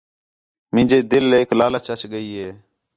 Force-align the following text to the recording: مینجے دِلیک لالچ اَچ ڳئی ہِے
مینجے 0.73 0.97
دِلیک 1.09 1.49
لالچ 1.59 1.85
اَچ 1.93 2.01
ڳئی 2.11 2.29
ہِے 2.39 2.49